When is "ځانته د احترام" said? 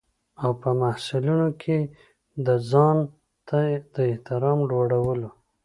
2.71-4.59